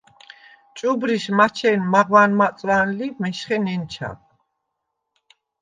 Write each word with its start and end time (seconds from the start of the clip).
ჭუბრიშ 0.79 1.25
მაჩენ 1.39 1.79
მაღვან-მაწვან 1.91 2.89
ლი 2.97 3.07
მეშხე 3.21 3.57
ნენჩა. 3.67 4.09